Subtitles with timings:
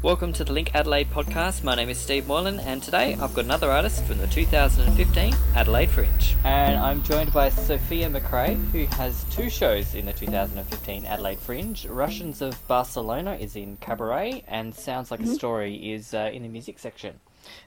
[0.00, 1.64] Welcome to the Link Adelaide podcast.
[1.64, 5.90] My name is Steve Moylan, and today I've got another artist from the 2015 Adelaide
[5.90, 6.36] Fringe.
[6.44, 11.84] And I'm joined by Sophia Macrae, who has two shows in the 2015 Adelaide Fringe.
[11.86, 16.48] Russians of Barcelona is in Cabaret, and Sounds Like a Story is uh, in the
[16.48, 17.18] music section.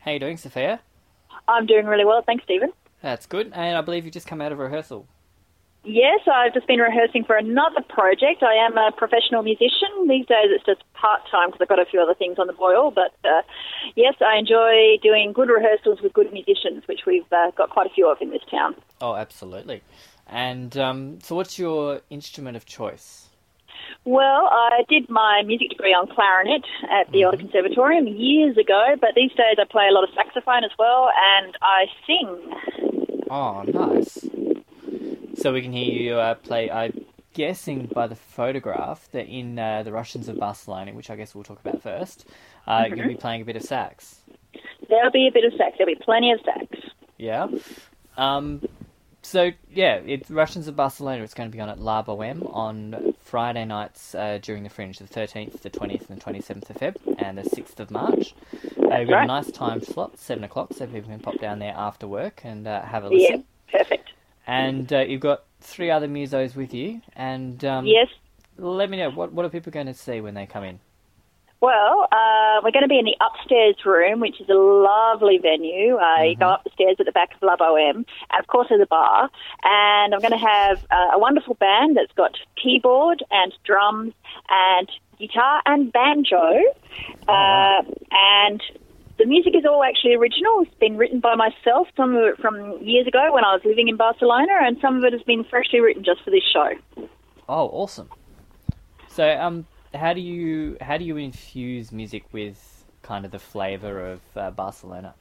[0.00, 0.80] How you doing, Sophia?
[1.48, 2.74] I'm doing really well, thanks, Stephen.
[3.00, 5.06] That's good, and I believe you just come out of rehearsal.
[5.84, 8.42] Yes, I've just been rehearsing for another project.
[8.42, 10.08] I am a professional musician.
[10.08, 12.52] These days it's just part time because I've got a few other things on the
[12.52, 12.90] boil.
[12.90, 13.42] But uh,
[13.96, 17.90] yes, I enjoy doing good rehearsals with good musicians, which we've uh, got quite a
[17.90, 18.74] few of in this town.
[19.00, 19.82] Oh, absolutely.
[20.26, 23.28] And um, so, what's your instrument of choice?
[24.04, 29.10] Well, I did my music degree on clarinet at the Elder Conservatorium years ago, but
[29.14, 31.10] these days I play a lot of saxophone as well,
[31.40, 33.24] and I sing.
[33.30, 34.18] Oh, nice.
[35.38, 36.68] So we can hear you uh, play.
[36.68, 41.32] I'm guessing by the photograph that in uh, the Russians of Barcelona, which I guess
[41.34, 42.26] we'll talk about first,
[42.66, 44.16] uh, you're going to be playing a bit of sax.
[44.88, 45.76] There'll be a bit of sax.
[45.78, 46.66] There'll be plenty of sax.
[47.18, 47.46] Yeah.
[48.16, 48.62] Um,
[49.22, 51.22] so yeah, it's Russians of Barcelona.
[51.22, 54.98] It's going to be on at La Boheme on Friday nights uh, during the Fringe,
[54.98, 58.34] the 13th, the 20th, and the 27th of Feb, and the 6th of March.
[58.54, 61.74] Uh, we've got a nice time slot, seven o'clock, so people can pop down there
[61.76, 63.44] after work and uh, have a listen.
[64.48, 68.08] And uh, you've got three other musos with you, and um, Yes.
[68.56, 70.80] let me know what what are people going to see when they come in.
[71.60, 75.96] Well, uh, we're going to be in the upstairs room, which is a lovely venue.
[75.96, 77.96] Uh, You go up the stairs at the back of La Boheme,
[78.30, 79.28] and of course there's a bar.
[79.64, 84.14] And I'm going to have uh, a wonderful band that's got keyboard and drums
[84.48, 84.88] and
[85.18, 86.62] guitar and banjo.
[87.26, 87.82] Uh,
[88.12, 88.62] and
[89.18, 90.62] the music is all actually original.
[90.62, 93.88] It's been written by myself, some of it from years ago when I was living
[93.88, 96.70] in Barcelona, and some of it has been freshly written just for this show.
[97.48, 98.08] Oh, awesome!
[99.08, 104.12] So, um, how do you how do you infuse music with kind of the flavour
[104.12, 105.14] of uh, Barcelona?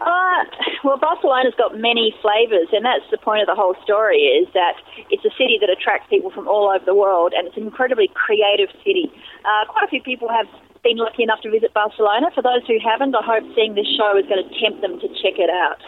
[0.00, 0.44] Uh,
[0.84, 4.18] well, Barcelona's got many flavours, and that's the point of the whole story.
[4.18, 4.74] Is that
[5.10, 8.08] it's a city that attracts people from all over the world, and it's an incredibly
[8.14, 9.12] creative city.
[9.44, 10.46] Uh, quite a few people have
[10.82, 12.30] been lucky enough to visit Barcelona.
[12.34, 15.08] For those who haven't, I hope seeing this show is going to tempt them to
[15.20, 15.78] check it out.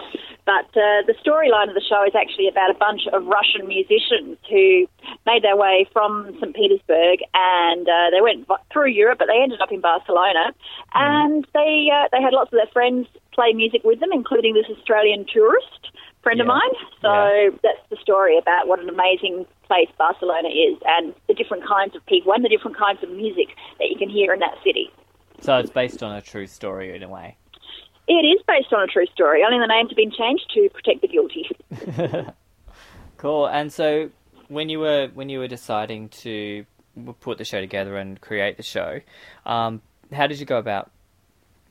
[0.46, 4.38] But uh, the storyline of the show is actually about a bunch of Russian musicians
[4.48, 4.88] who
[5.26, 6.56] made their way from St.
[6.56, 10.52] Petersburg and uh, they went through Europe, but they ended up in Barcelona.
[10.94, 14.66] And they uh, they had lots of their friends play music with them, including this
[14.70, 15.92] Australian tourist
[16.22, 16.70] friend of mine.
[17.00, 17.50] So Yeah.
[17.62, 22.04] that's the story about what an amazing place Barcelona is and the different kinds of
[22.06, 23.48] people and the different kinds of music
[23.78, 24.91] that you can hear in that city.
[25.41, 27.36] So it's based on a true story in a way.
[28.08, 31.00] It is based on a true story, only the names have been changed to protect
[31.00, 31.48] the guilty.
[33.16, 33.47] Cool.
[33.48, 34.08] And so
[34.48, 36.64] when you were when you were deciding to
[37.20, 39.00] put the show together and create the show,
[39.44, 40.91] um, how did you go about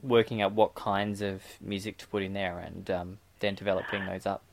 [0.03, 4.25] working out what kinds of music to put in there and um, then developing those
[4.25, 4.43] up?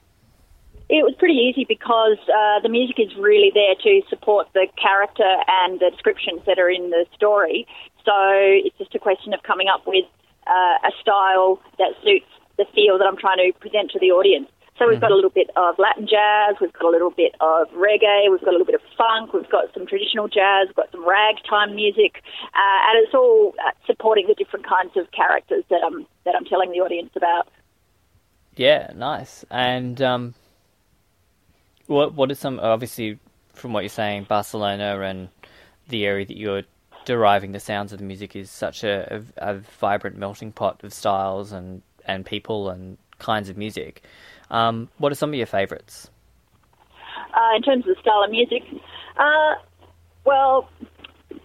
[0.89, 5.27] It was pretty easy because uh, the music is really there to support the character
[5.49, 7.67] and the descriptions that are in the story.
[8.05, 10.05] So it's just a question of coming up with
[10.47, 14.49] uh, a style that suits the feel that I'm trying to present to the audience.
[14.79, 17.69] So we've got a little bit of Latin jazz, we've got a little bit of
[17.73, 20.93] reggae, we've got a little bit of funk, we've got some traditional jazz, we've got
[20.93, 22.21] some ragtime music,
[22.53, 26.45] uh, and it's all uh, supporting the different kinds of characters that I'm that I'm
[26.45, 27.49] telling the audience about.
[28.57, 29.45] Yeah, nice.
[29.51, 30.35] And um,
[31.87, 33.19] what what are some obviously
[33.55, 35.29] from what you're saying, Barcelona and
[35.89, 36.63] the area that you're
[37.05, 40.93] deriving the sounds of the music is such a, a, a vibrant melting pot of
[40.93, 44.03] styles and, and people and kinds of music.
[44.51, 46.11] Um, what are some of your favourites?
[47.37, 48.63] uh, in terms of the style of music?
[49.17, 49.55] Uh,
[50.25, 50.69] well,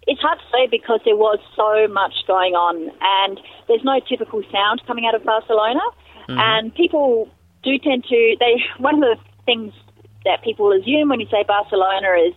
[0.07, 4.41] it's hard to say because there was so much going on, and there's no typical
[4.51, 5.81] sound coming out of Barcelona.
[6.39, 7.29] And people
[7.63, 9.15] do tend to they one of the
[9.45, 9.73] things
[10.25, 12.33] that people assume when you say Barcelona is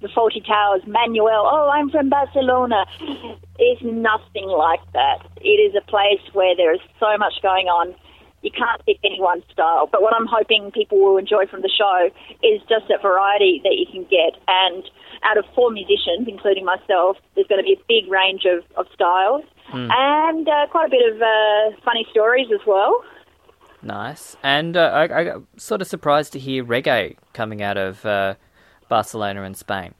[0.00, 1.48] the Fawlty Towers, Manuel.
[1.50, 2.84] Oh, I'm from Barcelona.
[3.58, 5.26] It's nothing like that.
[5.40, 7.94] It is a place where there is so much going on
[8.44, 9.88] you can't pick any one style.
[9.90, 12.10] But what I'm hoping people will enjoy from the show
[12.44, 14.38] is just that variety that you can get.
[14.46, 14.84] And
[15.24, 18.86] out of four musicians, including myself, there's going to be a big range of, of
[18.92, 23.02] styles and uh, quite a bit of uh, funny stories as well.
[23.84, 24.36] Nice.
[24.42, 28.34] And uh, I, I got sort of surprised to hear reggae coming out of uh,
[28.88, 29.94] Barcelona and Spain.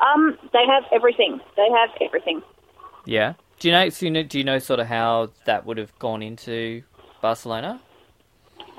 [0.00, 1.40] Um, they have everything.
[1.56, 2.42] They have everything.
[3.04, 3.34] Yeah.
[3.58, 3.88] Do you know?
[3.90, 6.82] So you know do you know sort of how that would have gone into
[7.20, 7.80] Barcelona?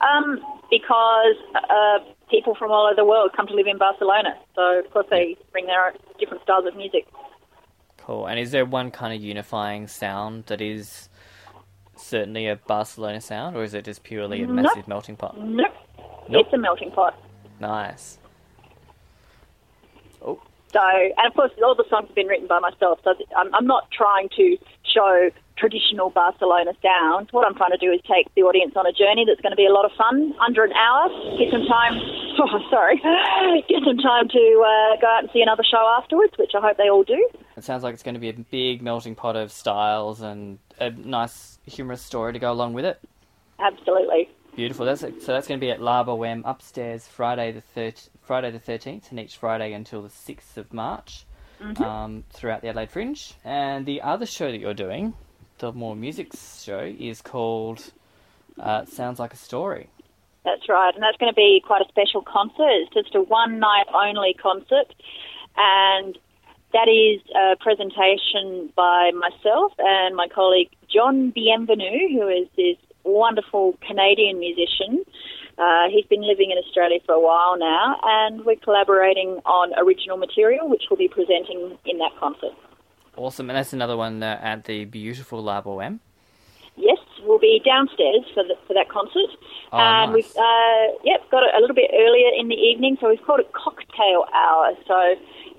[0.01, 0.39] Um,
[0.71, 4.89] because uh, people from all over the world come to live in Barcelona, so of
[4.91, 7.05] course they bring their different styles of music.
[7.97, 8.27] Cool.
[8.27, 11.08] And is there one kind of unifying sound that is
[12.09, 14.55] certainly a Barcelona sound, or is it just purely a Nope.
[14.65, 15.37] massive melting pot?
[15.39, 15.71] Nope.
[16.27, 16.45] Nope.
[16.45, 17.17] It's a melting pot.
[17.59, 18.17] Nice.
[20.21, 20.39] Oh,
[20.73, 22.99] So, and of course, all the songs have been written by myself.
[23.03, 27.29] So I'm, I'm not trying to show traditional Barcelona sound.
[27.31, 29.57] What I'm trying to do is take the audience on a journey that's going to
[29.59, 31.09] be a lot of fun, under an hour.
[31.37, 31.93] Get some time.
[32.39, 32.95] Oh, sorry.
[33.67, 36.77] Get some time to uh, go out and see another show afterwards, which I hope
[36.77, 37.19] they all do.
[37.59, 40.89] It sounds like it's going to be a big melting pot of styles and a
[40.89, 42.99] nice humorous story to go along with it.
[43.59, 44.29] Absolutely.
[44.55, 44.85] Beautiful.
[44.85, 45.33] That's so.
[45.33, 49.19] That's going to be at La Boheme upstairs Friday the thir- Friday the thirteenth, and
[49.19, 51.25] each Friday until the sixth of March,
[51.77, 53.33] um, throughout the Adelaide Fringe.
[53.43, 55.13] And the other show that you're doing,
[55.59, 57.91] the more music show, is called
[58.59, 59.89] uh, "Sounds Like a Story."
[60.43, 62.69] That's right, and that's going to be quite a special concert.
[62.69, 64.93] It's just a one night only concert,
[65.57, 66.17] and
[66.73, 73.77] that is a presentation by myself and my colleague John Bienvenue, who is this wonderful
[73.85, 75.03] Canadian musician.
[75.57, 80.15] Uh, he's been living in Australia for a while now, and we're collaborating on original
[80.17, 82.53] material, which we'll be presenting in that concert.
[83.17, 85.99] Awesome, and that's another one uh, at the beautiful La Boheme.
[86.77, 89.29] Yes, we'll be downstairs for the, for that concert,
[89.73, 90.23] Oh, and nice.
[90.23, 93.41] we've uh, yep got it a little bit earlier in the evening, so we've called
[93.41, 94.71] it cocktail hour.
[94.87, 95.15] So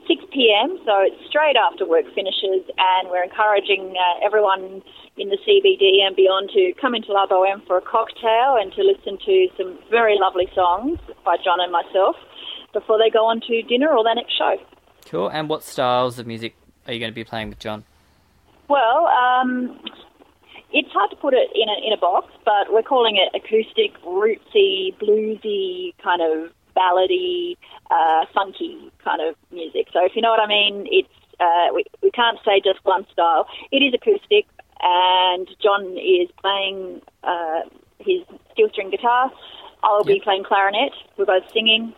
[0.07, 0.79] 6 p.m.
[0.85, 4.83] So it's straight after work finishes, and we're encouraging uh, everyone
[5.17, 8.83] in the CBD and beyond to come into La Boheme for a cocktail and to
[8.83, 12.17] listen to some very lovely songs by John and myself
[12.73, 14.57] before they go on to dinner or their next show.
[15.07, 15.29] Cool.
[15.29, 16.55] And what styles of music
[16.87, 17.85] are you going to be playing with John?
[18.69, 19.81] Well, um,
[20.73, 24.01] it's hard to put it in a in a box, but we're calling it acoustic,
[24.05, 27.57] rootsy, bluesy, kind of ballady,
[27.91, 29.89] uh, funky kind of music.
[29.93, 31.09] So if you know what I mean, it's
[31.41, 33.47] uh, we we can't say just one style.
[33.73, 34.47] It is acoustic,
[34.83, 37.63] and John is playing uh,
[37.99, 38.23] his
[38.53, 39.31] steel string guitar.
[39.83, 40.23] I'll be Yep.
[40.25, 40.93] playing clarinet.
[41.17, 41.95] We're both singing,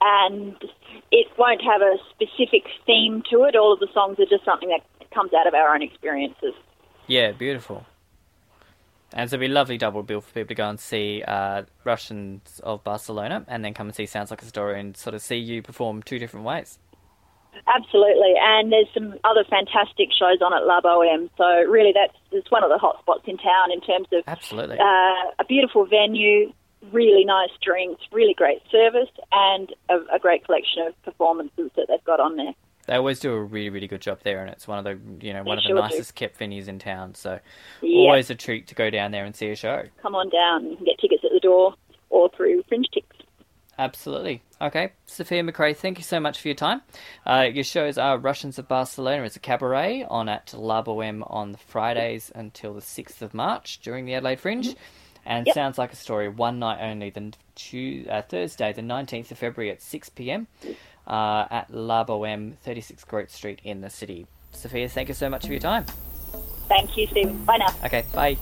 [0.00, 0.56] and
[1.10, 3.56] it won't have a specific theme to it.
[3.56, 6.54] All of the songs are just something that comes out of our own experiences.
[7.08, 7.86] Yeah, beautiful.
[9.12, 11.62] And so it'd be a lovely double bill for people to go and see uh,
[11.84, 15.22] Russians of Barcelona and then come and see Sounds Like a Story and sort of
[15.22, 16.78] see you perform two different ways.
[17.66, 21.28] Absolutely, and there's some other fantastic shows on at La Boheme.
[21.36, 24.78] So really, that's it's one of the hot spots in town in terms of Absolutely.
[24.78, 26.52] uh, a beautiful venue,
[26.92, 32.04] really nice drinks, really great service, and a, a great collection of performances that they've
[32.04, 32.54] got on there.
[32.86, 35.32] They always do a really, really good job there, and it's one of the you
[35.32, 35.82] know one of the sure do.
[35.82, 37.14] nicest kept venues in town.
[37.14, 37.38] So
[37.82, 37.98] Yeah.
[38.08, 39.84] always a treat to go down there and see a show.
[40.02, 41.74] Come on down, you can get tickets at the door
[42.08, 43.04] or through Fringe Tix.
[43.78, 44.42] Absolutely.
[44.60, 46.82] Okay, Sophia Macrae, thank you so much for your time.
[47.24, 49.22] Uh, your shows are Russians of Barcelona.
[49.22, 53.80] It's a cabaret on at La Boheme on the Fridays until the 6th of March
[53.80, 54.74] during the Adelaide Fringe.
[55.24, 55.54] And Yep.
[55.54, 59.70] Sounds Like a Story, one night only, the Tu- uh, Thursday, the 19th of February
[59.70, 60.46] at 6 pm
[61.06, 64.26] uh, at La Boheme, 36 Grote Street in the city.
[64.52, 65.84] Sophia, thank you so much for your time.
[66.68, 67.44] Thank you, Stephen.
[67.44, 67.74] Bye now.
[67.84, 68.36] Okay, bye.